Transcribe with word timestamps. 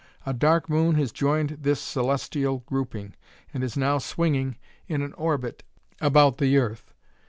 A 0.25 0.33
dark 0.33 0.67
moon 0.67 0.95
has 0.95 1.11
joined 1.11 1.59
this 1.61 1.79
celestial 1.79 2.63
grouping, 2.65 3.13
and 3.53 3.63
is 3.63 3.77
now 3.77 3.99
swinging 3.99 4.57
in 4.87 5.03
an 5.03 5.13
orbit 5.13 5.61
about 5.99 6.39
the 6.39 6.57
earth. 6.57 6.91